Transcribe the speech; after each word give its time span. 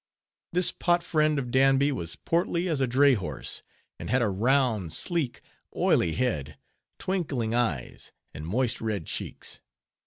This 0.51 0.71
pot 0.71 1.03
friend 1.03 1.37
of 1.37 1.51
Danby 1.51 1.91
was 1.91 2.15
portly 2.15 2.67
as 2.67 2.81
a 2.81 2.87
dray 2.87 3.13
horse, 3.13 3.61
and 3.99 4.09
had 4.09 4.23
a 4.23 4.29
round, 4.29 4.93
sleek, 4.93 5.41
oily 5.77 6.13
head, 6.13 6.57
twinkling 6.97 7.53
eyes, 7.53 8.11
and 8.33 8.47
moist 8.47 8.81
red 8.81 9.05
cheeks. 9.05 9.61